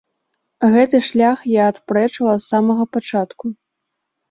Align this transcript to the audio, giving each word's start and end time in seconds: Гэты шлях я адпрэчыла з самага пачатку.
Гэты 0.75 1.01
шлях 1.07 1.43
я 1.57 1.67
адпрэчыла 1.73 2.33
з 2.39 2.43
самага 2.51 2.91
пачатку. 2.97 3.45